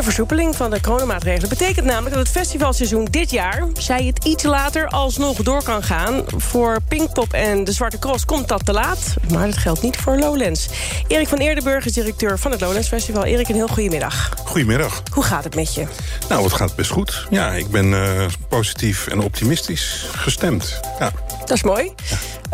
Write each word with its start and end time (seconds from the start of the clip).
De 0.00 0.06
versoepeling 0.06 0.56
van 0.56 0.70
de 0.70 0.80
coronamaatregelen 0.80 1.48
betekent 1.48 1.86
namelijk 1.86 2.14
dat 2.14 2.26
het 2.26 2.36
festivalseizoen 2.36 3.04
dit 3.04 3.30
jaar, 3.30 3.66
zij 3.78 4.04
het 4.04 4.24
iets 4.24 4.42
later, 4.42 4.88
alsnog 4.88 5.36
door 5.36 5.62
kan 5.62 5.82
gaan. 5.82 6.22
Voor 6.26 6.78
Pinkpop 6.88 7.32
en 7.32 7.64
de 7.64 7.72
Zwarte 7.72 7.98
Cross 7.98 8.24
komt 8.24 8.48
dat 8.48 8.64
te 8.64 8.72
laat, 8.72 9.14
maar 9.32 9.46
dat 9.46 9.56
geldt 9.56 9.82
niet 9.82 9.96
voor 9.96 10.18
Lowlands. 10.18 10.68
Erik 11.06 11.28
van 11.28 11.38
Eerdenburg 11.38 11.84
is 11.84 11.92
directeur 11.92 12.38
van 12.38 12.50
het 12.50 12.60
Lowlands 12.60 12.88
Festival. 12.88 13.24
Erik, 13.24 13.48
een 13.48 13.54
heel 13.54 13.68
goedemiddag. 13.68 14.32
Goedemiddag. 14.44 15.02
Hoe 15.12 15.24
gaat 15.24 15.44
het 15.44 15.54
met 15.54 15.74
je? 15.74 15.86
Nou, 16.28 16.42
het 16.44 16.52
gaat 16.52 16.74
best 16.74 16.90
goed. 16.90 17.26
Ja, 17.30 17.52
ik 17.52 17.70
ben 17.70 17.86
uh, 17.86 18.26
positief 18.48 19.06
en 19.06 19.20
optimistisch 19.20 20.06
gestemd. 20.12 20.80
Ja. 20.98 21.12
Dat 21.40 21.50
is 21.50 21.62
mooi. 21.62 21.92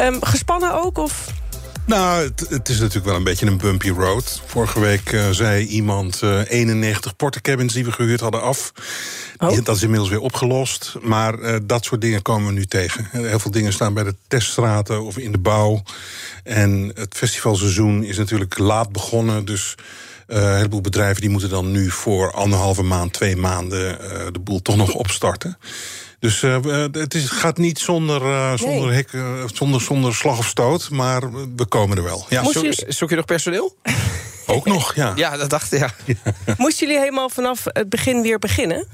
Um, 0.01 0.25
gespannen 0.25 0.83
ook, 0.83 0.99
of... 0.99 1.25
Nou, 1.87 2.25
het, 2.25 2.47
het, 2.49 2.69
is 2.69 2.79
natuurlijk 2.79 3.07
wel 3.07 3.15
een 3.15 3.25
beetje 3.25 3.47
een 3.47 3.59
bumpy 3.59 3.91
road. 3.91 4.43
Vorige 4.47 4.81
week 4.81 5.13
uh, 5.13 5.31
zei 5.31 5.67
iemand 5.67 6.21
uh, 6.25 6.41
91 6.49 7.17
portecabins 7.17 7.73
die 7.73 7.85
we 7.85 7.93
gehuurd 7.93 8.21
hadden 8.21 8.43
af. 8.43 8.73
Oh. 9.39 9.65
Dat 9.65 9.77
is 9.77 9.83
inmiddels 9.83 10.11
weer 10.11 10.21
opgelost. 10.21 10.95
Maar 11.03 11.39
uh, 11.39 11.57
dat 11.63 11.85
soort 11.85 12.01
dingen 12.01 12.23
komen 12.23 12.47
we 12.47 12.53
nu 12.53 12.67
tegen. 12.67 13.09
Heel 13.11 13.39
veel 13.39 13.51
dingen 13.51 13.73
staan 13.73 13.95
bij 13.95 14.05
de 14.05 14.15
teststraten 14.29 15.03
of 15.03 15.19
in 15.19 15.33
de 15.33 15.39
bouw. 15.39 15.83
En 16.45 16.93
het 16.95 17.15
festivalseizoen 17.17 18.05
is 18.05 18.17
natuurlijk 18.17 18.59
laat 18.59 18.93
begonnen. 18.93 19.45
Dus 19.45 19.75
uh, 20.29 20.37
een 20.37 20.57
heleboel 20.57 20.81
bedrijven 20.81 21.21
die 21.21 21.31
moeten 21.31 21.51
dan 21.51 21.71
nu 21.71 21.91
voor 21.91 22.33
anderhalve 22.33 22.83
maand, 22.83 23.13
twee 23.13 23.37
maanden... 23.37 23.99
Uh, 24.01 24.27
de 24.33 24.39
boel 24.39 24.63
toch 24.63 24.77
nog 24.77 24.95
opstarten. 24.95 25.59
Dus 26.19 26.43
uh, 26.43 26.85
het 26.93 27.15
is, 27.15 27.29
gaat 27.29 27.59
niet 27.59 27.79
zonder, 27.79 28.23
uh, 28.23 28.57
zonder, 28.57 28.87
Nee. 28.87 28.95
hek, 28.97 29.13
uh, 29.13 29.25
zonder, 29.55 29.81
zonder 29.81 30.15
slag 30.15 30.39
of 30.39 30.47
stoot, 30.47 30.91
maar 30.91 31.33
we 31.57 31.67
komen 31.69 31.97
er 31.97 32.03
wel. 32.03 32.27
Ja, 32.29 32.43
Moest 32.43 32.55
Zoek, 32.55 32.65
je- 32.73 32.85
zoek 32.89 33.11
je 33.11 33.17
nog 33.17 33.25
personeel? 33.25 33.77
ook 34.47 34.65
nog, 34.67 34.95
ja. 34.95 35.13
Ja, 35.25 35.37
dat 35.37 35.51
dacht 35.51 35.73
ik. 35.73 35.79
Ja. 35.79 36.15
Moesten 36.59 36.87
jullie 36.87 37.03
helemaal 37.03 37.29
vanaf 37.29 37.65
het 37.65 37.89
begin 37.89 38.23
weer 38.23 38.39
beginnen? 38.39 38.87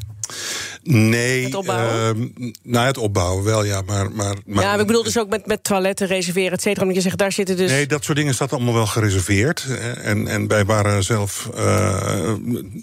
Nee, 0.82 1.44
Het 1.44 1.54
opbouwen? 1.54 1.92
ehm, 2.36 2.50
nou, 2.62 2.86
het 2.86 2.98
opbouwen 2.98 3.44
wel, 3.44 3.64
ja. 3.64 3.80
Maar, 3.86 4.10
maar, 4.12 4.34
maar, 4.46 4.64
ja, 4.64 4.74
ik 4.74 4.86
bedoel 4.86 5.02
dus 5.02 5.18
ook 5.18 5.28
met, 5.28 5.46
met 5.46 5.64
toiletten 5.64 6.06
reserveren, 6.06 6.52
et 6.52 6.62
cetera. 6.62 6.80
Omdat 6.80 6.96
je 6.96 7.02
zegt, 7.02 7.18
daar 7.18 7.32
zitten 7.32 7.56
dus... 7.56 7.70
Nee, 7.70 7.86
dat 7.86 8.04
soort 8.04 8.16
dingen 8.18 8.34
staat 8.34 8.52
allemaal 8.52 8.74
wel 8.74 8.86
gereserveerd. 8.86 9.66
En, 10.02 10.26
en 10.28 10.46
wij 10.48 10.64
waren 10.64 11.02
zelf 11.04 11.48
uh, 11.56 12.32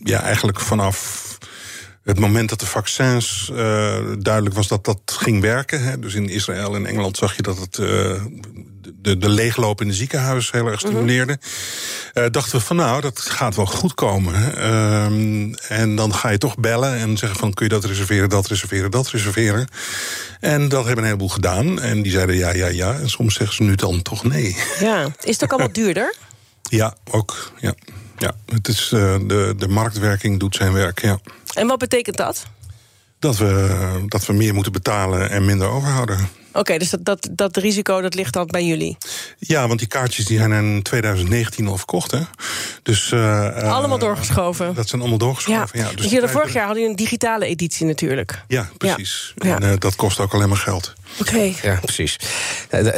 ja, 0.03 0.21
eigenlijk 0.21 0.59
vanaf 0.59 1.27
het 2.03 2.19
moment 2.19 2.49
dat 2.49 2.59
de 2.59 2.65
vaccins 2.65 3.49
uh, 3.51 3.57
duidelijk 4.19 4.55
was 4.55 4.67
dat 4.67 4.85
dat 4.85 4.99
ging 5.05 5.41
werken. 5.41 5.83
Hè. 5.83 5.99
Dus 5.99 6.13
in 6.13 6.29
Israël 6.29 6.75
en 6.75 6.85
Engeland 6.85 7.17
zag 7.17 7.35
je 7.35 7.41
dat 7.41 7.57
het 7.57 7.77
uh, 7.77 7.87
de, 9.01 9.17
de 9.17 9.29
leegloop 9.29 9.81
in 9.81 9.87
de 9.87 9.93
ziekenhuis 9.93 10.51
heel 10.51 10.67
erg 10.67 10.79
stimuleerde. 10.79 11.33
Mm 11.33 11.39
-hmm. 12.13 12.23
uh, 12.23 12.29
dachten 12.31 12.59
we 12.59 12.65
van 12.65 12.75
nou, 12.75 13.01
dat 13.01 13.19
gaat 13.19 13.55
wel 13.55 13.65
goed 13.65 13.93
komen. 13.93 14.65
Um, 14.71 15.53
en 15.55 15.95
dan 15.95 16.13
ga 16.13 16.29
je 16.29 16.37
toch 16.37 16.57
bellen 16.57 16.95
en 16.95 17.17
zeggen 17.17 17.39
van 17.39 17.53
kun 17.53 17.65
je 17.65 17.71
dat 17.71 17.85
reserveren, 17.85 18.29
dat 18.29 18.47
reserveren, 18.47 18.91
dat 18.91 19.09
reserveren. 19.09 19.67
En 20.39 20.69
dat 20.69 20.85
hebben 20.85 21.03
een 21.03 21.09
heleboel 21.09 21.29
gedaan. 21.29 21.79
En 21.79 22.01
die 22.01 22.11
zeiden 22.11 22.35
ja, 22.35 22.53
ja, 22.53 22.67
ja. 22.67 22.93
En 22.93 23.09
soms 23.09 23.33
zeggen 23.33 23.55
ze 23.55 23.63
nu 23.63 23.75
dan 23.75 24.01
toch 24.01 24.23
nee. 24.23 24.57
Ja, 24.79 25.07
is 25.21 25.33
het 25.33 25.43
ook 25.43 25.51
allemaal 25.51 25.73
duurder? 25.81 26.15
Ja, 26.61 26.95
ook. 27.11 27.51
Ja. 27.59 27.73
Ja, 28.17 28.31
het 28.45 28.67
is, 28.67 28.87
de, 28.89 29.53
de 29.57 29.67
marktwerking 29.67 30.39
doet 30.39 30.55
zijn 30.55 30.73
werk, 30.73 31.01
ja. 31.01 31.19
En 31.59 31.67
wat 31.67 31.77
betekent 31.77 32.17
dat? 32.17 32.45
Dat 33.19 33.37
we, 33.37 34.03
dat 34.07 34.25
we 34.25 34.33
meer 34.33 34.53
moeten 34.53 34.71
betalen 34.71 35.29
en 35.29 35.45
minder 35.45 35.67
overhouden. 35.67 36.29
Oké, 36.49 36.59
okay, 36.59 36.77
dus 36.77 36.89
dat, 36.89 37.05
dat, 37.05 37.29
dat 37.31 37.57
risico 37.57 38.01
dat 38.01 38.15
ligt 38.15 38.33
dan 38.33 38.47
bij 38.47 38.65
jullie? 38.65 38.97
Ja, 39.37 39.67
want 39.67 39.79
die 39.79 39.87
kaartjes 39.87 40.25
die 40.25 40.37
zijn 40.37 40.51
in 40.51 40.81
2019 40.81 41.67
al 41.67 41.77
verkocht, 41.77 42.11
hè. 42.11 42.19
Dus, 42.83 43.11
uh, 43.11 43.73
allemaal 43.73 43.97
doorgeschoven? 43.97 44.73
Dat 44.75 44.87
zijn 44.87 45.01
allemaal 45.01 45.19
doorgeschoven, 45.19 45.79
ja. 45.79 45.85
ja 45.85 45.95
dus 45.95 46.11
jullie 46.11 46.27
vorig 46.27 46.53
jaar 46.53 46.65
hadden 46.65 46.81
jullie 46.81 46.97
een 46.97 47.03
digitale 47.03 47.45
editie 47.45 47.85
natuurlijk. 47.85 48.43
Ja, 48.47 48.69
precies. 48.77 49.33
Ja. 49.35 49.59
En 49.59 49.63
uh, 49.63 49.73
dat 49.77 49.95
kost 49.95 50.19
ook 50.19 50.33
alleen 50.33 50.49
maar 50.49 50.57
geld. 50.57 50.93
Oké. 51.19 51.29
Okay. 51.29 51.55
Ja, 51.61 51.79
precies. 51.81 52.19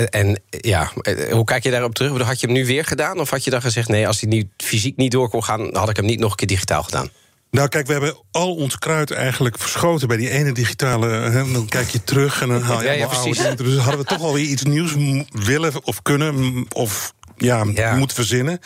En 0.10 0.42
ja, 0.50 0.92
hoe 1.32 1.44
kijk 1.44 1.64
je 1.64 1.72
daarop 1.72 1.94
terug? 1.94 2.22
Had 2.22 2.40
je 2.40 2.46
hem 2.46 2.56
nu 2.56 2.66
weer 2.66 2.86
gedaan? 2.86 3.20
Of 3.20 3.30
had 3.30 3.44
je 3.44 3.50
dan 3.50 3.62
gezegd, 3.62 3.88
nee, 3.88 4.08
als 4.08 4.20
hij 4.20 4.30
niet, 4.30 4.48
fysiek 4.58 4.98
niet 4.98 5.12
door 5.12 5.30
kon 5.30 5.44
gaan... 5.44 5.76
had 5.76 5.90
ik 5.90 5.96
hem 5.96 6.06
niet 6.06 6.20
nog 6.20 6.32
een 6.32 6.38
keer 6.38 6.48
digitaal 6.48 6.84
gedaan? 6.84 7.10
Nou, 7.52 7.68
kijk, 7.68 7.88
we 7.88 7.92
hebben 7.92 8.18
al 8.32 8.56
ons 8.56 8.78
kruid 8.78 9.12
eigenlijk 9.12 9.58
verschoten 9.58 10.08
bij 10.08 10.18
die 10.18 10.30
ene 10.30 10.52
digitale. 10.52 11.08
Hè, 11.08 11.52
dan 11.52 11.66
kijk 11.68 11.90
je 11.90 12.04
terug 12.04 12.42
en 12.42 12.48
dan 12.48 12.62
haal 12.62 12.80
je 12.80 12.86
ja, 12.86 12.92
ja, 12.92 13.06
oude 13.06 13.56
Dus 13.56 13.78
hadden 13.78 14.02
we 14.02 14.06
toch 14.06 14.22
wel 14.22 14.34
weer 14.34 14.46
iets 14.46 14.64
nieuws 14.64 14.96
willen 15.32 15.86
of 15.86 16.02
kunnen 16.02 16.66
of 16.74 17.14
ja, 17.38 17.66
ja. 17.74 17.96
moeten 17.96 18.16
verzinnen. 18.16 18.60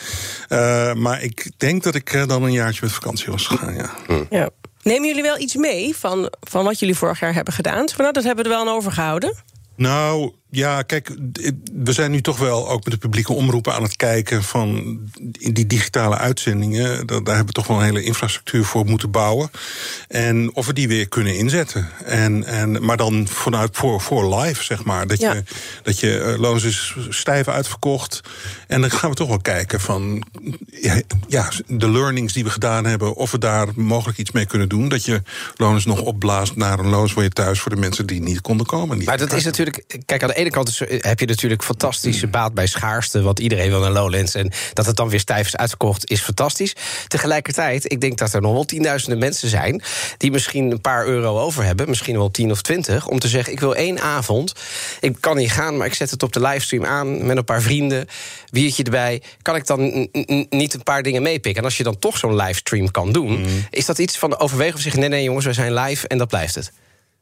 Uh, 0.48 0.92
maar 0.92 1.22
ik 1.22 1.50
denk 1.56 1.82
dat 1.82 1.94
ik 1.94 2.12
uh, 2.12 2.26
dan 2.26 2.42
een 2.42 2.52
jaartje 2.52 2.80
met 2.82 2.92
vakantie 2.92 3.26
was 3.30 3.46
gegaan. 3.46 3.74
Ja. 3.74 3.90
Hm. 4.06 4.24
ja. 4.30 4.50
Nemen 4.82 5.08
jullie 5.08 5.22
wel 5.22 5.38
iets 5.38 5.54
mee 5.54 5.96
van, 5.96 6.32
van 6.40 6.64
wat 6.64 6.78
jullie 6.78 6.96
vorig 6.96 7.20
jaar 7.20 7.34
hebben 7.34 7.54
gedaan? 7.54 7.88
Nou, 7.96 8.12
dat 8.12 8.24
hebben 8.24 8.44
we 8.44 8.50
er 8.50 8.56
wel 8.56 8.66
aan 8.66 8.74
overgehouden. 8.74 9.36
Nou, 9.76 10.32
ja, 10.50 10.82
kijk, 10.82 11.16
we 11.74 11.92
zijn 11.92 12.10
nu 12.10 12.20
toch 12.20 12.38
wel 12.38 12.68
ook 12.68 12.84
met 12.84 12.92
de 12.92 12.98
publieke 12.98 13.32
omroepen 13.32 13.74
aan 13.74 13.82
het 13.82 13.96
kijken 13.96 14.42
van 14.42 14.98
die 15.30 15.66
digitale 15.66 16.16
uitzendingen. 16.16 17.06
Daar 17.06 17.16
hebben 17.16 17.46
we 17.46 17.52
toch 17.52 17.66
wel 17.66 17.76
een 17.78 17.84
hele 17.84 18.02
infrastructuur 18.02 18.64
voor 18.64 18.84
moeten 18.84 19.10
bouwen. 19.10 19.50
En 20.08 20.54
of 20.54 20.66
we 20.66 20.72
die 20.72 20.88
weer 20.88 21.08
kunnen 21.08 21.36
inzetten. 21.38 21.88
En, 22.04 22.44
en, 22.44 22.84
maar 22.84 22.96
dan 22.96 23.28
vanuit 23.28 23.76
voor, 23.76 24.00
voor 24.00 24.34
live, 24.34 24.64
zeg 24.64 24.84
maar. 24.84 25.06
Dat 25.06 25.20
Ja. 25.20 25.32
je, 25.32 25.42
dat 25.82 26.00
je 26.00 26.18
uh, 26.18 26.38
Loons 26.38 26.62
is 26.62 26.96
stijf 27.08 27.48
uitverkocht. 27.48 28.20
En 28.66 28.80
dan 28.80 28.90
gaan 28.90 29.10
we 29.10 29.16
toch 29.16 29.28
wel 29.28 29.40
kijken 29.40 29.80
van 29.80 30.26
ja, 30.80 31.00
ja, 31.28 31.50
de 31.66 31.90
learnings 31.90 32.32
die 32.32 32.44
we 32.44 32.50
gedaan 32.50 32.84
hebben, 32.84 33.14
of 33.14 33.30
we 33.30 33.38
daar 33.38 33.68
mogelijk 33.74 34.18
iets 34.18 34.30
mee 34.30 34.46
kunnen 34.46 34.68
doen. 34.68 34.88
Dat 34.88 35.04
je 35.04 35.22
Loons 35.56 35.84
nog 35.84 36.00
opblaast 36.00 36.56
naar 36.56 36.78
een 36.78 36.88
loons 36.88 37.12
voor 37.12 37.22
je 37.22 37.30
thuis 37.30 37.60
voor 37.60 37.74
de 37.74 37.80
mensen 37.80 38.06
die 38.06 38.20
niet 38.20 38.40
konden 38.40 38.66
komen. 38.66 38.98
Die 38.98 39.06
Maar 39.06 39.18
dat 39.18 39.32
is 39.32 39.44
natuurlijk, 39.44 40.00
kijk, 40.06 40.22
aan 40.22 40.28
de 40.28 40.34
ene 40.36 40.50
kant 40.50 40.68
is, 40.68 40.78
heb 40.98 41.20
je 41.20 41.26
natuurlijk 41.26 41.64
fantastische 41.64 42.26
baat 42.26 42.54
bij 42.54 42.66
schaarste, 42.66 43.22
want 43.22 43.38
iedereen 43.38 43.68
wil 43.68 43.80
naar 43.80 43.90
Lowlands 43.90 44.34
en 44.34 44.52
dat 44.72 44.86
het 44.86 44.96
dan 44.96 45.08
weer 45.08 45.20
stijf 45.20 45.46
is 45.46 45.56
uitverkocht 45.56 46.10
is 46.10 46.20
fantastisch. 46.20 46.74
Tegelijkertijd, 47.08 47.92
ik 47.92 48.00
denk 48.00 48.18
dat 48.18 48.32
er 48.32 48.40
nog 48.40 48.52
wel 48.52 48.64
tienduizenden 48.64 49.18
mensen 49.18 49.48
zijn 49.48 49.82
die 50.16 50.30
misschien 50.30 50.70
een 50.70 50.80
paar 50.80 51.06
euro 51.06 51.38
over 51.38 51.64
hebben, 51.64 51.88
misschien 51.88 52.16
wel 52.16 52.30
tien 52.30 52.50
of 52.50 52.62
twintig, 52.62 53.06
om 53.06 53.18
te 53.18 53.28
zeggen: 53.28 53.52
ik 53.52 53.60
wil 53.60 53.74
één 53.74 54.00
avond, 54.00 54.52
ik 55.00 55.16
kan 55.20 55.36
niet 55.36 55.52
gaan, 55.52 55.76
maar 55.76 55.86
ik 55.86 55.94
zet 55.94 56.10
het 56.10 56.22
op 56.22 56.32
de 56.32 56.40
livestream 56.40 56.84
aan 56.84 57.26
met 57.26 57.36
een 57.36 57.44
paar 57.44 57.62
vrienden, 57.62 58.06
biertje 58.50 58.82
erbij, 58.82 59.22
kan 59.42 59.56
ik 59.56 59.66
dan 59.66 60.08
niet 60.50 60.74
een 60.74 60.82
paar 60.82 61.02
dingen 61.02 61.22
meepikken? 61.22 61.62
En 61.62 61.68
als 61.68 61.76
je 61.76 61.82
dan 61.82 61.98
toch 61.98 62.18
zo'n 62.18 62.36
livestream 62.36 62.90
kan 62.90 63.12
doen, 63.12 63.40
mm. 63.40 63.66
is 63.70 63.86
dat 63.86 63.98
iets 63.98 64.18
van 64.18 64.38
overwegen 64.38 64.74
of 64.74 64.80
zeggen: 64.80 65.00
nee, 65.00 65.08
nee, 65.08 65.22
jongens, 65.22 65.44
we 65.44 65.52
zijn 65.52 65.74
live 65.74 66.08
en 66.08 66.18
dat 66.18 66.28
blijft 66.28 66.54
het. 66.54 66.72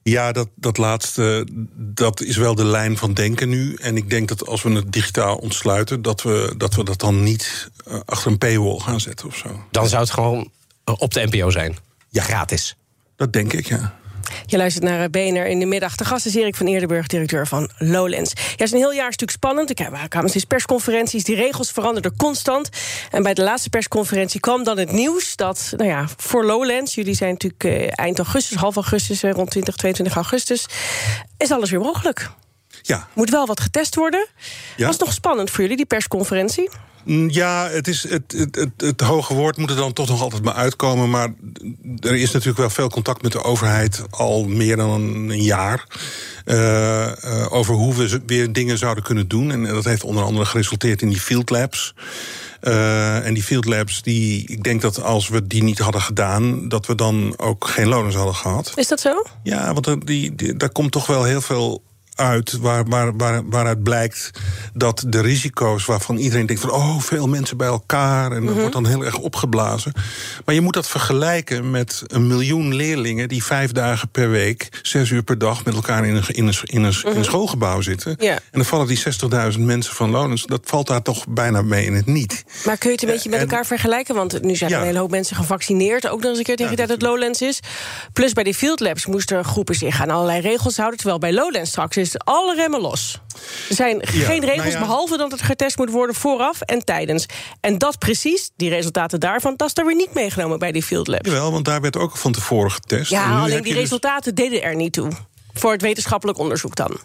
Ja, 0.04 0.32
dat, 0.32 0.48
dat 0.54 0.76
laatste, 0.76 1.46
dat 1.76 2.20
is 2.20 2.36
wel 2.36 2.54
de 2.54 2.64
lijn 2.64 2.96
van 2.96 3.14
denken 3.14 3.48
nu. 3.48 3.74
En 3.74 3.96
ik 3.96 4.10
denk 4.10 4.28
dat 4.28 4.46
als 4.46 4.62
we 4.62 4.70
het 4.70 4.92
digitaal 4.92 5.36
ontsluiten... 5.36 6.02
dat 6.02 6.22
we 6.22 6.54
dat, 6.56 6.74
we 6.74 6.84
dat 6.84 7.00
dan 7.00 7.22
niet 7.22 7.70
uh, 7.88 8.00
achter 8.04 8.30
een 8.30 8.38
paywall 8.38 8.78
gaan 8.78 9.00
zetten 9.00 9.26
of 9.26 9.36
zo. 9.36 9.64
Dan 9.70 9.88
zou 9.88 10.02
het 10.02 10.10
gewoon 10.10 10.50
op 10.84 11.14
de 11.14 11.26
NPO 11.30 11.50
zijn? 11.50 11.76
Ja. 12.08 12.22
Gratis? 12.22 12.76
Dat 13.16 13.32
denk 13.32 13.52
ik, 13.52 13.66
ja. 13.66 13.98
Je 14.46 14.56
luistert 14.56 14.84
naar 14.84 15.10
BNR 15.10 15.46
in 15.46 15.58
de 15.58 15.66
middag. 15.66 15.96
De 15.96 16.04
gast 16.04 16.26
is 16.26 16.34
Erik 16.34 16.56
van 16.56 16.66
Eerdenburg, 16.66 17.06
directeur 17.06 17.46
van 17.46 17.70
Lowlands. 17.78 18.32
Ja, 18.34 18.50
het 18.50 18.60
is 18.60 18.72
een 18.72 18.78
heel 18.78 18.92
jaar 18.92 19.12
stuk 19.12 19.30
spannend. 19.30 19.78
Er 19.78 20.08
kwamen 20.08 20.30
steeds 20.30 20.44
persconferenties, 20.44 21.24
die 21.24 21.36
regels 21.36 21.70
veranderden 21.70 22.16
constant. 22.16 22.68
En 23.10 23.22
bij 23.22 23.34
de 23.34 23.42
laatste 23.42 23.70
persconferentie 23.70 24.40
kwam 24.40 24.64
dan 24.64 24.78
het 24.78 24.92
nieuws... 24.92 25.36
dat, 25.36 25.72
nou 25.76 25.90
ja, 25.90 26.06
voor 26.16 26.44
Lowlands, 26.44 26.94
jullie 26.94 27.14
zijn 27.14 27.32
natuurlijk 27.32 27.64
eh, 27.64 27.88
eind 27.94 28.18
augustus... 28.18 28.56
half 28.56 28.74
augustus, 28.74 29.22
eh, 29.22 29.30
rond 29.30 29.50
20, 29.50 29.76
22 29.76 30.16
augustus... 30.16 30.66
is 31.36 31.50
alles 31.50 31.70
weer 31.70 31.80
mogelijk. 31.80 32.30
Ja. 32.82 33.08
Moet 33.12 33.30
wel 33.30 33.46
wat 33.46 33.60
getest 33.60 33.94
worden. 33.94 34.26
Ja. 34.76 34.86
Was 34.86 34.96
het 34.96 35.04
nog 35.04 35.14
spannend 35.14 35.50
voor 35.50 35.60
jullie, 35.60 35.76
die 35.76 35.86
persconferentie? 35.86 36.70
Ja, 37.28 37.68
het, 37.68 37.88
is, 37.88 38.08
het, 38.08 38.34
het, 38.36 38.54
het, 38.54 38.70
het, 38.76 39.00
hoge 39.00 39.34
woord 39.34 39.56
moet 39.56 39.70
er 39.70 39.76
dan 39.76 39.92
toch 39.92 40.08
nog 40.08 40.22
altijd 40.22 40.44
maar 40.44 40.54
uitkomen. 40.54 41.10
Maar 41.10 41.28
er 42.00 42.14
is 42.14 42.30
natuurlijk 42.30 42.58
wel 42.58 42.70
veel 42.70 42.88
contact 42.88 43.22
met 43.22 43.32
de 43.32 43.42
overheid 43.42 44.02
al 44.10 44.44
meer 44.44 44.76
dan 44.76 44.90
een 44.90 45.42
jaar. 45.42 45.86
Uh, 46.44 46.56
uh, 47.24 47.46
over 47.52 47.74
hoe 47.74 47.94
we 47.94 48.20
weer 48.26 48.52
dingen 48.52 48.78
zouden 48.78 49.04
kunnen 49.04 49.28
doen. 49.28 49.50
En 49.50 49.64
dat 49.64 49.84
heeft 49.84 50.04
onder 50.04 50.24
andere 50.24 50.46
geresulteerd 50.46 51.02
in 51.02 51.08
die 51.08 51.20
field 51.20 51.50
labs. 51.50 51.94
Uh, 52.62 53.26
en 53.26 53.34
die 53.34 53.42
field 53.42 53.64
labs, 53.64 54.02
die, 54.02 54.46
ik 54.46 54.62
denk 54.62 54.80
dat 54.80 55.02
als 55.02 55.28
we 55.28 55.46
die 55.46 55.62
niet 55.62 55.78
hadden 55.78 56.00
gedaan, 56.00 56.68
dat 56.68 56.86
we 56.86 56.94
dan 56.94 57.34
ook 57.36 57.66
geen 57.66 57.88
loners 57.88 58.14
hadden 58.14 58.34
gehad. 58.34 58.72
Is 58.74 58.88
dat 58.88 59.00
zo? 59.00 59.24
Ja, 59.42 59.72
want 59.72 60.06
die, 60.06 60.34
die, 60.34 60.56
daar 60.56 60.70
komt 60.70 60.92
toch 60.92 61.06
wel 61.06 61.24
heel 61.24 61.40
veel 61.40 61.82
uit 62.14 62.58
waar, 62.58 62.84
waar, 62.84 63.16
waar, 63.16 63.48
waaruit 63.48 63.82
blijkt 63.82 64.30
dat 64.74 65.04
de 65.06 65.20
risico's 65.20 65.84
waarvan 65.84 66.16
iedereen 66.16 66.46
denkt 66.46 66.62
van 66.62 66.70
oh, 66.70 67.00
veel 67.00 67.28
mensen 67.28 67.56
bij 67.56 67.66
elkaar 67.66 68.32
en 68.32 68.40
dat 68.40 68.50
Mhm. 68.50 68.58
wordt 68.58 68.72
dan 68.74 68.86
heel 68.86 69.04
erg 69.04 69.18
opgeblazen. 69.18 69.92
Maar 70.44 70.54
je 70.54 70.60
moet 70.60 70.74
dat 70.74 70.88
vergelijken 70.88 71.70
met 71.70 72.02
een 72.06 72.26
miljoen 72.26 72.74
leerlingen 72.74 73.28
die 73.28 73.44
vijf 73.44 73.72
dagen 73.72 74.08
per 74.08 74.30
week, 74.30 74.68
zes 74.82 75.10
uur 75.10 75.22
per 75.22 75.38
dag 75.38 75.64
met 75.64 75.74
elkaar 75.74 76.06
in 76.06 76.14
een, 76.14 76.24
in 76.28 76.46
een, 76.46 76.54
in 76.64 76.82
een, 76.82 76.94
een 77.16 77.24
schoolgebouw 77.24 77.80
zitten. 77.80 78.12
Mhm. 78.18 78.24
Ja. 78.24 78.32
En 78.32 78.40
dan 78.52 78.64
vallen 78.64 78.86
die 78.86 78.98
60.000 79.52 79.60
mensen 79.64 79.94
van 79.94 80.10
Lonens, 80.10 80.44
dat 80.46 80.60
valt 80.64 80.86
daar 80.86 81.02
toch 81.02 81.26
bijna 81.28 81.62
mee 81.62 81.84
in 81.84 81.94
het 81.94 82.06
niet. 82.06 82.44
Maar 82.64 82.78
kun 82.78 82.88
je 82.88 82.94
het 82.94 83.04
een 83.04 83.10
beetje 83.14 83.28
met 83.30 83.38
en- 83.40 83.44
elkaar 83.48 83.66
vergelijken? 83.66 84.14
Want 84.14 84.42
nu 84.42 84.56
zijn 84.56 84.72
er 84.72 84.78
een 84.78 84.84
hele 84.84 84.98
hoop 84.98 85.10
mensen 85.10 85.36
gevaccineerd. 85.36 86.08
Ook 86.08 86.20
nog 86.20 86.28
eens 86.28 86.38
een 86.38 86.44
keer 86.44 86.56
tegen 86.56 86.70
Ja, 86.72 86.78
dat 86.78 86.88
het 86.88 87.02
Lowlands 87.02 87.40
is. 87.42 87.60
Plus 88.12 88.32
bij 88.32 88.44
die 88.44 88.54
Field 88.54 88.80
Labs 88.80 89.06
moesten 89.06 89.44
groepen 89.44 89.74
zich 89.74 90.00
aan 90.00 90.10
allerlei 90.10 90.40
regels 90.40 90.76
houden. 90.76 90.98
Terwijl 90.98 91.18
bij 91.18 91.32
Lowlands 91.32 91.70
straks 91.70 91.96
is 91.96 92.03
het 92.12 92.24
alle 92.24 92.54
remmen 92.54 92.80
los. 92.80 93.20
Er 93.68 93.74
zijn 93.74 94.06
geen 94.06 94.40
regels 94.40 94.56
nou 94.56 94.70
ja. 94.70 94.78
behalve 94.78 95.16
dat 95.16 95.30
het 95.30 95.42
getest 95.42 95.76
moet 95.78 95.90
worden 95.90 96.14
vooraf 96.14 96.60
en 96.60 96.84
tijdens. 96.84 97.26
En 97.60 97.78
dat 97.78 97.98
precies, 97.98 98.50
die 98.56 98.68
resultaten 98.68 99.20
daarvan, 99.20 99.54
dat 99.56 99.68
is 99.68 99.76
er 99.76 99.86
weer 99.86 99.96
niet 99.96 100.14
meegenomen 100.14 100.58
bij 100.58 100.72
die 100.72 100.82
Field 100.82 101.06
Labs. 101.06 101.28
Jawel, 101.28 101.52
want 101.52 101.64
daar 101.64 101.80
werd 101.80 101.96
ook 101.96 102.16
van 102.16 102.32
tevoren 102.32 102.70
getest. 102.70 103.10
Ja, 103.10 103.40
alleen 103.40 103.62
die 103.62 103.72
dus- 103.72 103.82
resultaten 103.82 104.34
deden 104.34 104.62
er 104.62 104.76
niet 104.76 104.92
toe. 104.92 105.10
Voor 105.54 105.72
het 105.72 105.82
wetenschappelijk 105.82 106.38
onderzoek 106.38 106.74
dan. 106.76 106.98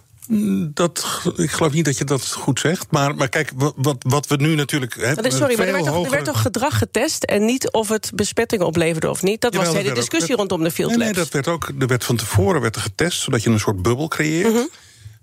Dat, 0.73 1.21
ik 1.35 1.51
geloof 1.51 1.71
niet 1.73 1.85
dat 1.85 1.97
je 1.97 2.03
dat 2.03 2.27
goed 2.31 2.59
zegt. 2.59 2.85
Maar, 2.89 3.15
maar 3.15 3.29
kijk, 3.29 3.51
wat, 3.55 3.73
wat, 3.77 3.95
wat 3.99 4.27
we 4.27 4.35
nu 4.35 4.55
natuurlijk. 4.55 4.95
Hè, 4.95 5.31
Sorry, 5.31 5.57
maar 5.57 5.67
er 5.67 5.73
werd, 5.73 5.85
toch, 5.85 5.95
er 5.95 6.01
werd 6.01 6.05
hogere- 6.05 6.23
toch 6.23 6.41
gedrag 6.41 6.77
getest 6.77 7.23
en 7.23 7.45
niet 7.45 7.71
of 7.71 7.89
het 7.89 8.11
besmettingen 8.15 8.65
opleverde 8.65 9.09
of 9.09 9.21
niet? 9.21 9.41
Dat 9.41 9.55
was 9.55 9.69
de 9.71 9.77
hele 9.77 9.89
ook- 9.89 9.95
discussie 9.95 10.35
rondom 10.35 10.63
de 10.63 10.71
Field 10.71 10.91
Labs. 10.91 11.03
nee, 11.03 11.13
dat 11.13 11.29
werd 11.29 11.47
ook. 11.47 11.71
Er 11.79 11.87
werd 11.87 12.03
van 12.03 12.15
tevoren 12.15 12.61
werd 12.61 12.75
er 12.75 12.81
getest, 12.81 13.21
zodat 13.21 13.43
je 13.43 13.49
een 13.49 13.59
soort 13.59 13.81
bubbel 13.81 14.07
creëert. 14.07 14.53
Mhm. 14.53 14.63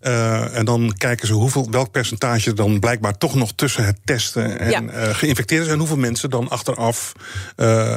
Eh, 0.06 0.56
en 0.56 0.64
dan 0.64 0.94
kijken 0.98 1.26
ze 1.26 1.32
hoeveel, 1.32 1.66
welk 1.70 1.90
percentage 1.90 2.52
dan 2.52 2.80
blijkbaar 2.80 3.18
toch 3.18 3.34
nog 3.34 3.52
tussen 3.54 3.84
het 3.86 3.96
testen 4.04 4.58
en 4.58 4.70
Ja. 4.70 4.82
eh, 4.82 5.14
geïnfecteerd 5.14 5.66
is. 5.66 5.72
En 5.72 5.78
hoeveel 5.78 5.96
mensen 5.96 6.30
dan 6.30 6.48
achteraf 6.48 7.12
eh, 7.56 7.96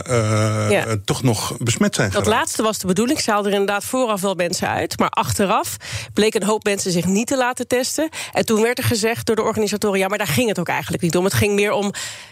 Ja. 0.69 0.85
toch 1.05 1.23
nog 1.23 1.57
besmet 1.57 1.95
zijn 1.95 2.09
Dat 2.09 2.21
geraakt. 2.23 2.39
laatste 2.39 2.63
was 2.63 2.77
de 2.77 2.87
bedoeling. 2.87 3.19
Ze 3.21 3.31
haalden 3.31 3.51
er 3.51 3.59
inderdaad 3.59 3.83
vooraf 3.83 4.21
wel 4.21 4.35
mensen 4.35 4.67
uit. 4.67 4.99
Maar 4.99 5.09
achteraf 5.09 5.77
bleek 6.13 6.33
een 6.35 6.43
hoop 6.43 6.63
mensen 6.63 6.91
zich 6.91 7.05
niet 7.05 7.27
te 7.27 7.37
laten 7.37 7.67
testen. 7.67 8.09
En 8.33 8.45
toen 8.45 8.61
werd 8.61 8.77
er 8.77 8.83
gezegd 8.83 9.25
door 9.25 9.35
de 9.35 9.41
organisatoren... 9.41 9.99
ja, 9.99 10.07
maar 10.07 10.17
daar 10.17 10.27
ging 10.27 10.47
het 10.47 10.59
ook 10.59 10.67
eigenlijk 10.69 11.03
niet 11.03 11.15
om. 11.17 11.23
Het 11.23 11.33
ging 11.33 11.53
meer 11.55 11.71
om... 11.71 11.91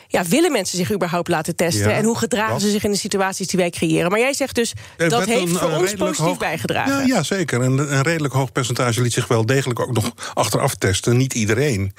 Ja, 0.10 0.24
willen 0.24 0.52
mensen 0.52 0.78
zich 0.78 0.92
überhaupt 0.92 1.28
laten 1.28 1.56
testen? 1.56 1.90
Ja, 1.90 1.96
en 1.96 2.04
hoe 2.06 2.18
gedragen 2.18 2.52
dat. 2.52 2.62
ze 2.62 2.70
zich 2.72 2.84
in 2.84 2.92
de 2.92 2.98
situaties 2.98 3.48
die 3.48 3.60
wij 3.60 3.70
creëren? 3.70 4.10
Maar 4.12 4.20
jij 4.20 4.34
zegt 4.34 4.56
dus, 4.56 4.74
dat 4.98 5.26
heeft 5.26 5.58
voor 5.58 5.72
ons 5.72 5.94
positief 5.94 6.26
hoog- 6.26 6.38
bijgedragen. 6.38 6.94
Ja, 7.08 7.16
ja 7.16 7.24
zeker. 7.24 7.62
En 7.62 7.78
een 7.78 8.02
redelijk 8.02 8.34
hoog 8.34 8.52
percentage 8.52 9.02
liet 9.02 9.14
zich 9.14 9.28
wel 9.28 9.46
degelijk 9.46 9.67
ook 9.76 9.94
nog 9.94 10.12
achteraf 10.34 10.76
testen. 10.76 11.18
Niet 11.18 11.34
iedereen. 11.34 11.94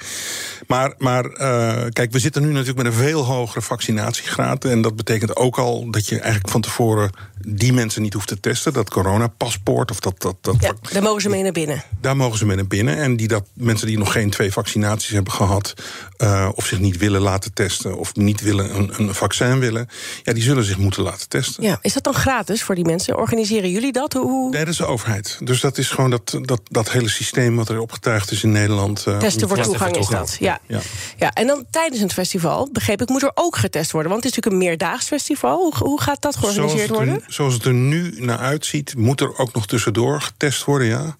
Maar, 0.67 0.93
maar 0.97 1.25
eh, 1.25 1.85
kijk, 1.89 2.11
we 2.11 2.19
zitten 2.19 2.41
nu 2.41 2.47
natuurlijk 2.51 2.77
met 2.77 2.85
een 2.85 2.93
veel 2.93 3.25
hogere 3.25 3.61
vaccinatiegraad. 3.61 4.65
En 4.65 4.81
dat 4.81 4.95
betekent 4.95 5.35
ook 5.35 5.57
al 5.57 5.91
dat 5.91 6.07
je 6.07 6.15
eigenlijk 6.19 6.49
van 6.49 6.61
tevoren 6.61 7.09
die 7.47 7.73
mensen 7.73 8.01
niet 8.01 8.13
hoeft 8.13 8.27
te 8.27 8.39
testen. 8.39 8.73
Dat 8.73 8.89
coronapaspoort 8.89 9.91
of 9.91 9.99
dat. 9.99 10.21
dat, 10.21 10.35
dat 10.41 10.55
Ja, 10.59 10.73
daar 10.91 11.01
mogen 11.03 11.21
ze 11.21 11.29
mee 11.29 11.43
naar 11.43 11.51
binnen. 11.51 11.83
daar 12.01 12.15
mogen 12.15 12.37
ze 12.37 12.45
mee 12.45 12.55
naar 12.55 12.67
binnen. 12.67 12.97
En 12.97 13.15
die 13.15 13.27
dat, 13.27 13.43
mensen 13.53 13.87
die 13.87 13.97
nog 13.97 14.11
geen 14.11 14.29
twee 14.29 14.51
vaccinaties 14.51 15.09
hebben 15.09 15.33
gehad. 15.33 15.73
eh, 16.17 16.49
of 16.55 16.65
zich 16.65 16.79
niet 16.79 16.97
willen 16.97 17.21
laten 17.21 17.53
testen. 17.53 17.97
of 17.97 18.15
niet 18.15 18.41
willen 18.41 18.75
een, 18.75 18.93
een 18.97 19.15
vaccin 19.15 19.59
willen. 19.59 19.87
ja, 20.23 20.33
die 20.33 20.43
zullen 20.43 20.63
zich 20.63 20.77
moeten 20.77 21.03
laten 21.03 21.29
testen. 21.29 21.63
Ja, 21.63 21.79
is 21.81 21.93
dat 21.93 22.03
dan 22.03 22.13
gratis 22.13 22.63
voor 22.63 22.75
die 22.75 22.85
mensen? 22.85 23.17
Organiseren 23.17 23.69
jullie 23.71 23.91
dat? 23.91 24.13
Hoe, 24.13 24.21
hoe- 24.21 24.49
Nee, 24.49 24.59
dat 24.59 24.73
is 24.73 24.77
de 24.77 24.85
overheid. 24.85 25.37
Dus 25.43 25.61
dat 25.61 25.77
is 25.77 25.89
gewoon 25.89 26.09
dat, 26.09 26.37
dat, 26.41 26.61
dat 26.63 26.91
hele 26.91 27.09
systeem 27.09 27.48
wat 27.55 27.69
er 27.69 27.79
opgetuigd 27.79 28.31
is 28.31 28.43
in 28.43 28.51
Nederland. 28.51 29.03
eh, 29.07 29.17
Testen 29.17 29.47
voor 29.47 29.57
toegang 29.61 29.95
is 29.97 30.07
dat. 30.07 30.35
Ja. 30.39 30.59
Ja. 30.67 30.79
Ja. 31.17 31.31
en 31.33 31.47
dan 31.47 31.65
tijdens 31.71 32.01
het 32.01 32.13
festival, 32.13 32.69
begreep 32.71 33.01
ik, 33.01 33.09
moet 33.09 33.23
er 33.23 33.31
ook 33.33 33.55
getest 33.57 33.91
worden. 33.91 34.11
Want 34.11 34.23
het 34.23 34.31
is 34.31 34.37
natuurlijk 34.37 34.63
een 34.63 34.69
meerdaags 34.69 35.05
festival. 35.05 35.57
Hoe, 35.57 35.77
hoe 35.77 36.01
gaat 36.01 36.21
dat 36.21 36.33
Zoals 36.33 36.53
georganiseerd 36.55 36.89
er, 36.89 36.95
worden? 36.95 37.23
zoals 37.27 37.53
het 37.53 37.65
er 37.65 37.73
nu 37.73 38.13
naar 38.17 38.37
uitziet, 38.37 38.95
moet 38.97 39.21
er 39.21 39.37
ook 39.37 39.53
nog 39.53 39.67
tussendoor 39.67 40.21
getest 40.21 40.63
worden, 40.63 40.87
ja. 40.87 41.15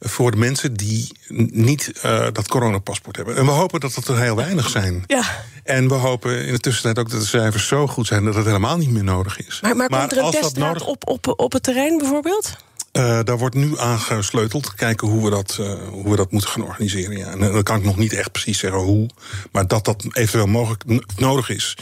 Voor 0.00 0.30
de 0.30 0.36
mensen 0.36 0.74
die 0.74 1.12
niet 1.52 1.92
eh, 2.02 2.26
dat 2.32 2.48
coronapaspoort 2.48 3.16
hebben. 3.16 3.36
En 3.36 3.44
we 3.44 3.50
hopen 3.50 3.80
dat 3.80 3.94
dat 3.94 4.08
er 4.08 4.18
heel 4.20 4.36
weinig 4.36 4.68
zijn. 4.68 5.04
Ja. 5.06 5.22
En 5.64 5.88
we 5.88 5.94
hopen 5.94 6.46
in 6.46 6.52
de 6.52 6.58
tussentijd 6.58 6.98
ook 6.98 7.10
dat 7.10 7.20
de 7.20 7.26
cijfers 7.26 7.66
zo 7.66 7.86
goed 7.86 8.06
zijn 8.06 8.24
dat 8.24 8.34
het 8.34 8.44
helemaal 8.46 8.76
niet 8.76 8.90
meer 8.90 9.04
nodig 9.04 9.46
is. 9.46 9.58
Maar, 9.62 9.76
maar, 9.76 9.88
komt 9.88 10.12
er 10.12 10.18
een 10.18 10.30
teststraat 10.30 10.68
nodig- 10.68 10.86
op, 10.86 11.08
op, 11.08 11.32
op 11.40 11.52
het 11.52 11.62
terrein 11.62 11.98
bijvoorbeeld? 11.98 12.56
Eh, 12.94 13.20
daar 13.24 13.38
wordt 13.38 13.54
nu 13.54 13.78
aan 13.78 13.98
gesleuteld. 13.98 14.74
Kijken 14.74 15.08
hoe 15.08 15.24
we 15.24 15.30
dat, 15.30 15.56
eh, 15.60 15.88
hoe 15.88 16.10
we 16.10 16.16
dat 16.16 16.30
moeten 16.30 16.50
gaan 16.50 16.62
organiseren. 16.62 17.16
Ja. 17.16 17.26
En 17.26 17.42
eh, 17.42 17.52
dan 17.52 17.62
kan 17.62 17.76
ik 17.76 17.84
nog 17.84 17.96
niet 17.96 18.12
echt 18.12 18.32
precies 18.32 18.58
zeggen 18.58 18.80
hoe. 18.80 19.08
Maar 19.52 19.66
dat 19.66 19.84
dat 19.84 20.04
eventueel 20.12 20.46
mogelijk 20.46 20.84
nodig 21.16 21.48
is, 21.48 21.76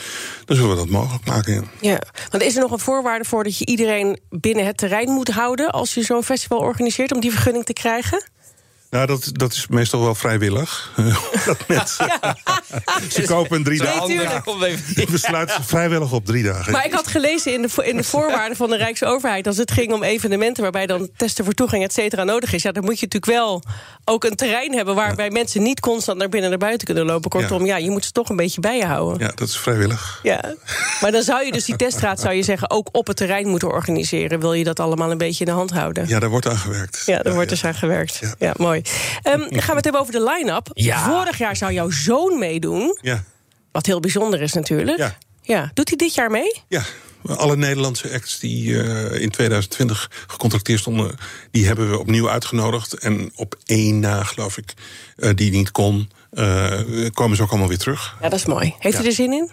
dan 0.44 0.56
zullen 0.56 0.70
we 0.70 0.76
dat 0.76 0.88
mogelijk 0.88 1.26
maken. 1.26 1.52
Ja. 1.54 1.62
Ja, 1.80 2.02
want 2.30 2.42
is 2.42 2.54
er 2.54 2.60
nog 2.60 2.70
een 2.70 2.78
voorwaarde 2.78 3.24
voor 3.24 3.44
dat 3.44 3.58
je 3.58 3.66
iedereen 3.66 4.20
binnen 4.30 4.66
het 4.66 4.76
terrein 4.76 5.10
moet 5.10 5.28
houden 5.28 5.70
als 5.70 5.94
je 5.94 6.02
zo'n 6.02 6.22
festival 6.22 6.58
organiseert 6.58 7.14
om 7.14 7.20
die 7.20 7.30
vergunning 7.30 7.64
te 7.64 7.72
krijgen? 7.72 8.24
Nou, 8.92 9.06
dat, 9.06 9.30
dat 9.32 9.52
is 9.52 9.66
meestal 9.66 10.02
wel 10.02 10.14
vrijwillig. 10.14 10.92
dat 11.66 11.98
ze 13.10 13.22
kopen 13.26 13.56
een 13.56 13.64
drie 13.64 13.82
dagen. 13.82 14.20
even. 14.64 14.94
Die 14.94 15.10
besluiten 15.10 15.64
vrijwillig 15.64 16.12
op 16.12 16.26
drie 16.26 16.42
dagen. 16.42 16.72
Maar 16.72 16.84
ik 16.86 16.92
had 16.92 17.06
gelezen 17.06 17.52
in 17.52 17.62
de, 17.62 17.84
in 17.84 17.96
de 17.96 18.04
voorwaarden 18.04 18.56
van 18.56 18.70
de 18.70 18.76
Rijksoverheid... 18.76 19.46
als 19.46 19.56
het 19.56 19.70
ging 19.70 19.92
om 19.92 20.02
evenementen 20.02 20.62
waarbij 20.62 20.86
dan 20.86 21.08
testen 21.16 21.44
voor 21.44 21.54
toegang 21.54 21.82
et 21.82 21.92
cetera 21.92 22.24
nodig 22.24 22.52
is... 22.52 22.62
ja, 22.62 22.72
dan 22.72 22.84
moet 22.84 22.98
je 23.00 23.04
natuurlijk 23.04 23.32
wel 23.40 23.62
ook 24.04 24.24
een 24.24 24.36
terrein 24.36 24.74
hebben... 24.74 24.94
waarbij 24.94 25.30
mensen 25.30 25.62
niet 25.62 25.80
constant 25.80 26.18
naar 26.18 26.28
binnen 26.28 26.50
en 26.52 26.58
naar 26.58 26.68
buiten 26.68 26.86
kunnen 26.86 27.04
lopen. 27.04 27.30
Kortom, 27.30 27.66
ja. 27.66 27.76
je 27.76 27.90
moet 27.90 28.04
ze 28.04 28.12
toch 28.12 28.28
een 28.28 28.36
beetje 28.36 28.60
bij 28.60 28.76
je 28.76 28.86
houden. 28.86 29.26
Ja, 29.26 29.32
dat 29.34 29.48
is 29.48 29.56
vrijwillig. 29.56 30.20
Ja. 30.22 30.54
Maar 31.00 31.12
dan 31.12 31.22
zou 31.22 31.44
je 31.44 31.52
dus 31.52 31.64
die 31.64 31.76
teststraat, 31.76 32.20
zou 32.20 32.34
je 32.34 32.42
zeggen... 32.42 32.70
ook 32.70 32.88
op 32.92 33.06
het 33.06 33.16
terrein 33.16 33.48
moeten 33.48 33.68
organiseren. 33.68 34.40
Wil 34.40 34.52
je 34.52 34.64
dat 34.64 34.80
allemaal 34.80 35.10
een 35.10 35.18
beetje 35.18 35.44
in 35.44 35.50
de 35.50 35.56
hand 35.56 35.70
houden? 35.70 36.08
Ja, 36.08 36.18
daar 36.18 36.30
wordt 36.30 36.48
aan 36.48 36.58
gewerkt. 36.58 37.02
Ja, 37.06 37.18
daar 37.18 37.34
wordt 37.34 37.48
dus 37.48 37.64
aan 37.64 37.74
gewerkt. 37.74 38.18
Ja, 38.20 38.34
Ja. 38.38 38.81
Mooi. 38.82 38.96
Ehm, 39.22 39.50
dan 39.50 39.62
gaan 39.62 39.70
we 39.70 39.74
het 39.74 39.84
hebben 39.84 40.00
over 40.00 40.12
de 40.12 40.22
line-up. 40.22 40.70
Ja. 40.72 41.04
Vorig 41.04 41.38
jaar 41.38 41.56
zou 41.56 41.72
jouw 41.72 41.90
zoon 41.90 42.38
meedoen. 42.38 42.98
Ja, 43.00 43.24
Wat 43.72 43.86
heel 43.86 44.00
bijzonder 44.00 44.42
is 44.42 44.52
natuurlijk. 44.52 44.98
Ja. 44.98 45.18
ja. 45.42 45.70
Doet 45.74 45.88
hij 45.88 45.96
dit 45.96 46.14
jaar 46.14 46.30
mee? 46.30 46.60
ja. 46.68 46.82
Alle 47.26 47.56
Nederlandse 47.56 48.12
acts 48.12 48.38
die 48.38 48.82
eh, 48.82 49.20
in 49.22 49.30
2020 49.30 50.10
gecontracteerd 50.26 50.80
stonden, 50.80 51.14
die 51.50 51.66
hebben 51.66 51.90
we 51.90 51.98
opnieuw 51.98 52.30
uitgenodigd. 52.30 52.94
En 52.94 53.32
op 53.34 53.56
één 53.64 54.00
na, 54.00 54.22
geloof 54.22 54.56
ik, 54.56 54.74
eh, 55.16 55.30
die 55.34 55.50
niet 55.50 55.70
kon, 55.70 56.10
eh, 56.30 56.80
komen 57.12 57.36
ze 57.36 57.42
ook 57.42 57.50
allemaal 57.50 57.68
weer 57.68 57.78
terug. 57.78 58.16
Ja, 58.20 58.28
dat 58.28 58.38
is 58.38 58.46
mooi. 58.46 58.74
Heeft 58.78 58.96
hij 58.96 59.06
er 59.06 59.12
zin 59.12 59.32
in? 59.32 59.50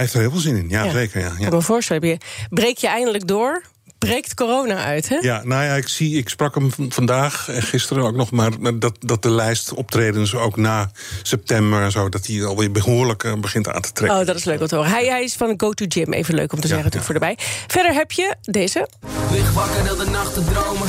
Hij 0.00 0.08
heeft 0.08 0.14
er 0.14 0.30
heel 0.30 0.30
veel 0.40 0.50
zin 0.52 0.56
in, 0.62 0.68
ja, 0.68 0.84
Ja. 0.84 0.90
zeker. 0.90 1.20
Ja, 1.20 1.26
Ik 1.26 1.38
ja. 1.38 1.48
kan 1.48 1.58
me 1.58 1.62
voorstellen. 1.64 2.08
heb 2.08 2.20
je- 2.20 2.46
Breek 2.50 2.78
je 2.78 2.88
eindelijk 2.88 3.26
door? 3.26 3.62
Breekt 3.98 4.34
corona 4.34 4.84
uit, 4.84 5.08
hè? 5.08 5.16
Ja, 5.16 5.40
nou 5.44 5.64
ja, 5.64 5.74
ik, 5.74 5.88
zie, 5.88 6.16
ik 6.18 6.28
sprak 6.28 6.54
hem 6.54 6.70
vandaag 6.88 7.48
en 7.48 7.62
gisteren 7.62 8.02
ook 8.04 8.14
nog, 8.14 8.30
maar 8.30 8.50
dat, 8.78 8.96
dat 9.00 9.22
de 9.22 9.30
lijst 9.30 9.72
optredens 9.74 10.34
ook 10.34 10.56
na 10.56 10.90
september 11.22 11.82
en 11.82 11.90
zo, 11.90 12.08
dat 12.08 12.24
die 12.24 12.44
alweer 12.44 12.70
behoorlijk 12.72 13.24
eh, 13.24 13.32
begint 13.34 13.68
aan 13.68 13.80
te 13.82 13.92
trekken. 13.92 14.18
Oh, 14.20 14.26
dat 14.26 14.36
is 14.36 14.44
leuk 14.44 14.60
om 14.60 14.66
te 14.66 14.74
horen. 14.76 14.90
Hij, 14.90 15.06
hij 15.06 15.22
is 15.24 15.34
van 15.34 15.54
Go 15.56 15.72
to 15.72 15.84
Gym. 15.88 16.12
Even 16.12 16.34
leuk 16.34 16.52
om 16.52 16.60
te 16.60 16.68
Ja, 16.68 16.74
zeggen, 16.74 16.90
natuurlijk 16.92 17.04
voor 17.04 17.14
erbij. 17.28 17.64
Verder 17.66 17.92
heb 17.92 18.12
je 18.12 18.34
deze. 18.40 18.88
Lig 19.30 19.52
wakker 19.52 19.82
heel 19.84 19.96
de 19.96 20.10
nacht 20.10 20.34
te 20.34 20.44
dromen. 20.44 20.88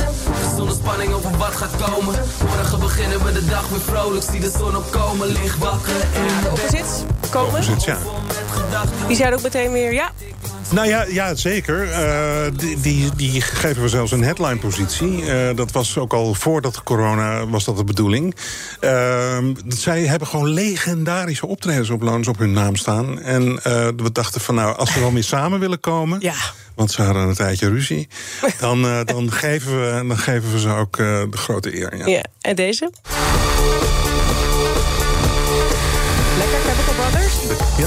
Zonder 0.56 0.74
spanning 0.76 1.12
over 1.12 1.36
wat 1.38 1.56
gaat 1.56 1.90
komen. 1.90 2.14
Morgen 2.46 2.80
beginnen 2.80 3.24
we 3.24 3.32
de 3.32 3.44
dag 3.44 3.68
weer 3.68 3.80
vrolijk. 3.80 4.24
Zie 4.30 4.40
de 4.40 4.52
zon 4.58 4.76
opkomen. 4.76 5.26
Lig 5.28 5.56
wakker 5.56 6.00
en 6.14 6.50
Opposite 6.50 7.04
komen. 7.32 7.62
Ja. 7.84 7.98
Die 9.06 9.16
zeiden 9.16 9.38
ook 9.38 9.44
meteen 9.44 9.72
weer, 9.72 9.92
ja, 9.92 10.12
Nou 10.70 10.88
ja, 10.88 11.04
ja 11.08 11.34
zeker. 11.34 11.90
Eh, 11.90 12.44
die, 12.56 12.80
die, 12.80 13.10
die 13.16 13.40
geven 13.40 13.82
we 13.82 13.88
zelfs 13.88 14.12
een 14.12 14.22
headline-positie. 14.22 15.24
Eh, 15.24 15.56
dat 15.56 15.72
was 15.72 15.98
ook 15.98 16.12
al 16.12 16.34
voordat 16.34 16.82
corona 16.82 17.46
was 17.46 17.64
dat 17.64 17.76
de 17.76 17.84
bedoeling. 17.84 18.34
Ehm, 18.80 19.54
zij 19.68 20.06
hebben 20.06 20.28
gewoon 20.28 20.48
legendarische 20.48 21.46
optredens 21.46 21.90
op 21.90 22.02
op 22.28 22.38
hun 22.38 22.52
naam 22.52 22.76
staan. 22.76 23.20
En 23.20 23.62
eh, 23.62 23.88
we 23.96 24.12
dachten 24.12 24.40
van 24.40 24.54
nou, 24.54 24.76
als 24.76 24.92
ze 24.92 25.00
wel 25.00 25.10
meer 25.10 25.24
samen 25.36 25.60
willen 25.60 25.80
komen... 25.80 26.20
Ja. 26.20 26.34
want 26.74 26.90
ze 26.90 27.02
hadden 27.02 27.22
een 27.22 27.34
tijdje 27.34 27.68
ruzie... 27.68 28.08
dan, 28.58 29.04
dan, 29.04 29.32
geven, 29.42 29.80
we, 29.80 30.06
dan 30.08 30.18
geven 30.18 30.52
we 30.52 30.58
ze 30.58 30.68
ook 30.68 30.96
de 30.96 31.28
grote 31.30 31.76
eer. 31.76 31.96
Ja. 31.96 32.06
ja. 32.06 32.24
En 32.40 32.56
deze? 32.56 32.90
Ja, 37.78 37.86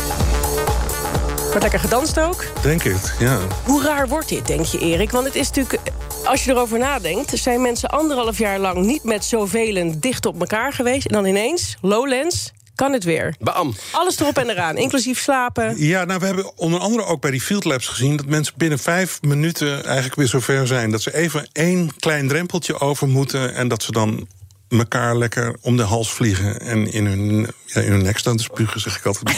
Wordt 1.55 1.61
lekker 1.61 1.79
gedanst 1.79 2.19
ook. 2.19 2.45
denk 2.61 2.83
het, 2.83 3.13
ja. 3.19 3.39
Hoe 3.63 3.83
raar 3.83 4.07
wordt 4.07 4.29
dit, 4.29 4.47
denk 4.47 4.65
je, 4.65 4.79
Erik? 4.79 5.11
Want 5.11 5.25
het 5.25 5.35
is 5.35 5.47
natuurlijk, 5.47 5.91
als 6.23 6.43
je 6.43 6.51
erover 6.51 6.79
nadenkt... 6.79 7.31
zijn 7.37 7.61
mensen 7.61 7.89
anderhalf 7.89 8.37
jaar 8.37 8.59
lang 8.59 8.85
niet 8.85 9.03
met 9.03 9.25
zoveel 9.25 9.93
dicht 9.99 10.25
op 10.25 10.39
elkaar 10.39 10.73
geweest... 10.73 11.05
en 11.05 11.13
dan 11.13 11.25
ineens, 11.25 11.77
Lowlands, 11.81 12.51
kan 12.75 12.93
het 12.93 13.03
weer. 13.03 13.35
Bam. 13.39 13.75
Alles 13.91 14.19
erop 14.19 14.37
en 14.37 14.49
eraan, 14.49 14.77
inclusief 14.77 15.19
slapen. 15.19 15.75
Ja, 15.77 16.05
nou, 16.05 16.19
we 16.19 16.25
hebben 16.25 16.51
onder 16.57 16.79
andere 16.79 17.05
ook 17.05 17.21
bij 17.21 17.31
die 17.31 17.41
Field 17.41 17.63
Labs 17.63 17.87
gezien... 17.87 18.17
dat 18.17 18.25
mensen 18.25 18.53
binnen 18.57 18.79
vijf 18.79 19.21
minuten 19.21 19.85
eigenlijk 19.85 20.15
weer 20.15 20.27
zover 20.27 20.67
zijn. 20.67 20.91
Dat 20.91 21.01
ze 21.01 21.15
even 21.15 21.47
één 21.51 21.95
klein 21.99 22.27
drempeltje 22.27 22.79
over 22.79 23.07
moeten... 23.07 23.53
en 23.53 23.67
dat 23.67 23.83
ze 23.83 23.91
dan 23.91 24.27
elkaar 24.69 25.17
lekker 25.17 25.55
om 25.61 25.77
de 25.77 25.83
hals 25.83 26.11
vliegen 26.11 26.59
en 26.59 26.91
in 26.91 27.05
hun, 27.05 27.47
ja, 27.65 27.81
in 27.81 27.91
hun 27.91 28.03
nek 28.03 28.17
staan 28.17 28.37
te 28.37 28.43
spugen, 28.43 28.81
zeg 28.81 28.97
ik 28.97 29.05
altijd. 29.05 29.37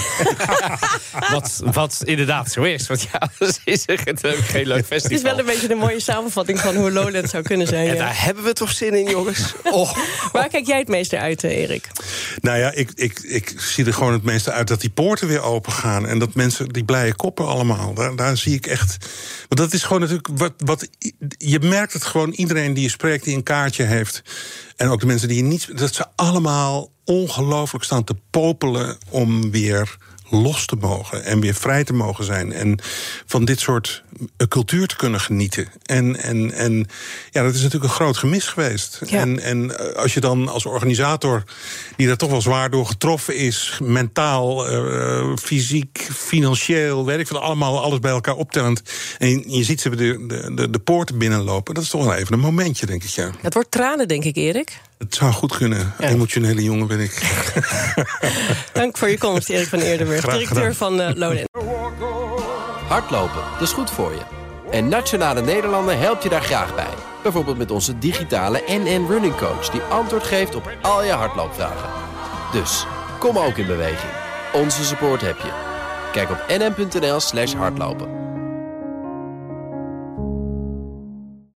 wat, 1.34 1.62
wat 1.63 2.01
inderdaad 2.03 2.51
zo 2.51 2.63
is. 2.63 2.88
Want 2.88 3.01
ja, 3.01 3.29
dat 3.39 3.60
is 3.63 3.84
het 3.86 4.25
ook 4.25 4.38
geen 4.38 4.67
leuk 4.67 4.86
festival. 4.86 5.01
Het 5.01 5.12
is 5.12 5.22
wel 5.22 5.39
een 5.39 5.46
beetje 5.46 5.72
een 5.72 5.77
mooie 5.77 6.00
samenvatting 6.00 6.60
van 6.60 6.75
hoe 6.75 6.91
Lowland 6.91 7.29
zou 7.29 7.43
kunnen 7.43 7.67
zijn. 7.67 7.88
En 7.88 7.96
ja. 7.96 8.00
daar 8.00 8.24
hebben 8.24 8.43
we 8.43 8.53
toch 8.53 8.72
zin 8.72 8.93
in, 8.93 9.10
jongens. 9.10 9.46
Oh. 9.72 9.98
Waar 10.31 10.50
kijk 10.50 10.65
jij 10.65 10.77
het 10.79 10.88
meeste 10.88 11.19
uit, 11.19 11.43
eh, 11.43 11.57
Erik? 11.57 11.88
Nou 12.41 12.57
ja, 12.57 12.72
ik, 12.72 12.91
ik, 12.96 13.19
ik 13.19 13.53
zie 13.57 13.86
er 13.86 13.93
gewoon 13.93 14.13
het 14.13 14.24
meeste 14.24 14.51
uit 14.51 14.67
dat 14.67 14.81
die 14.81 14.89
poorten 14.89 15.27
weer 15.27 15.41
open 15.41 15.72
gaan. 15.72 16.07
En 16.07 16.19
dat 16.19 16.36
mensen, 16.36 16.69
die 16.69 16.84
blije 16.84 17.15
koppen 17.15 17.48
allemaal. 17.48 17.93
Daar, 17.93 18.15
daar 18.15 18.38
zie 18.38 18.55
ik 18.55 18.67
echt. 18.67 18.98
Want 19.48 19.60
dat 19.60 19.74
is 19.74 19.84
gewoon 19.84 20.01
natuurlijk. 20.01 20.27
Wat, 20.31 20.53
wat, 20.57 20.89
je 21.38 21.60
merkt 21.60 21.93
het 21.93 22.03
gewoon, 22.03 22.31
iedereen 22.31 22.74
die 22.74 22.84
je 22.84 22.89
spreekt, 22.89 23.24
die 23.24 23.36
een 23.36 23.43
kaartje 23.43 23.84
heeft. 23.84 24.22
En 24.75 24.89
ook 24.89 25.00
de 25.00 25.05
mensen 25.05 25.16
die 25.25 25.43
niet. 25.43 25.77
Dat 25.77 25.93
ze 25.93 26.05
allemaal 26.15 26.91
ongelooflijk 27.05 27.83
staan 27.83 28.03
te 28.03 28.15
popelen 28.29 28.97
om 29.09 29.51
weer 29.51 29.97
los 30.29 30.65
te 30.65 30.75
mogen 30.75 31.24
en 31.24 31.39
weer 31.39 31.53
vrij 31.53 31.83
te 31.83 31.93
mogen 31.93 32.24
zijn. 32.24 32.53
En 32.53 32.79
van 33.25 33.45
dit 33.45 33.59
soort 33.59 34.03
eh, 34.38 34.47
cultuur 34.47 34.88
te 34.88 34.95
kunnen 34.95 35.19
genieten. 35.19 35.67
En, 35.86 36.15
en, 36.15 36.51
en 36.51 36.88
ja, 37.31 37.43
dat 37.43 37.53
is 37.53 37.62
natuurlijk 37.62 37.83
een 37.83 37.97
groot 37.97 38.17
gemis 38.17 38.47
geweest. 38.47 39.01
Ja. 39.05 39.19
En, 39.19 39.39
en 39.39 39.77
eh, 39.77 39.95
als 39.95 40.13
je 40.13 40.19
dan 40.19 40.47
als 40.47 40.65
organisator, 40.65 41.43
die 41.95 42.07
daar 42.07 42.17
toch 42.17 42.29
wel 42.29 42.41
zwaar 42.41 42.69
door 42.69 42.86
getroffen 42.86 43.36
is, 43.36 43.79
mentaal, 43.83 44.71
uh, 44.71 45.36
fysiek, 45.36 46.07
financieel, 46.13 47.05
weet 47.05 47.19
ik 47.19 47.27
veel, 47.27 47.41
allemaal 47.41 47.81
alles 47.81 48.00
bij 48.00 48.12
elkaar 48.12 48.36
optellend. 48.36 48.81
En 49.17 49.29
je, 49.29 49.43
je 49.47 49.63
ziet 49.63 49.81
ze 49.81 49.89
de, 49.89 50.25
de, 50.27 50.53
de, 50.53 50.69
de 50.69 50.79
poorten 50.79 51.17
binnenlopen. 51.17 51.74
Dat 51.74 51.83
is 51.83 51.89
toch 51.89 52.03
wel 52.03 52.13
even 52.13 52.33
een 52.33 52.39
momentje, 52.39 52.86
denk 52.86 53.03
ik, 53.03 53.09
ja. 53.09 53.31
Het 53.41 53.53
wordt 53.53 53.71
tranen, 53.71 54.07
denk 54.07 54.24
ik, 54.24 54.36
Erik. 54.36 54.79
Het 54.98 55.16
zou 55.16 55.32
goed 55.32 55.58
kunnen. 55.58 55.94
Ja. 56.00 56.08
Emotionele 56.08 56.63
jongen 56.63 56.88
ben 56.88 57.00
ik. 57.00 57.22
Dank 58.74 58.98
voor 58.98 59.10
je 59.10 59.18
komst, 59.18 59.50
Erik 59.50 59.68
van 59.68 59.80
Eerdenburg, 59.80 60.25
directeur 60.25 60.75
van 60.75 61.00
uh. 61.01 61.44
Hardlopen, 62.88 63.42
dat 63.54 63.62
is 63.62 63.72
goed 63.72 63.92
voor 63.92 64.12
je. 64.12 64.22
En 64.72 64.88
Nationale 64.88 65.42
Nederlanden 65.42 66.00
helpt 66.00 66.24
je 66.24 66.30
daar 66.30 66.42
graag 66.42 66.75
bij. 66.75 66.94
Bijvoorbeeld 67.24 67.58
met 67.58 67.72
onze 67.72 67.98
digitale 67.98 68.63
NN 68.68 69.06
Running 69.10 69.36
Coach... 69.36 69.70
die 69.70 69.82
antwoord 69.82 70.24
geeft 70.24 70.56
op 70.56 70.72
al 70.82 71.04
je 71.04 71.12
hardloopvragen. 71.12 71.89
Dus, 72.51 72.86
kom 73.20 73.38
ook 73.38 73.58
in 73.58 73.68
beweging. 73.68 74.12
Onze 74.54 74.84
support 74.84 75.22
heb 75.22 75.38
je. 75.38 75.51
Kijk 76.12 76.30
op 76.30 76.46
nn.nl 76.48 77.20
slash 77.20 77.54
hardlopen. 77.54 78.26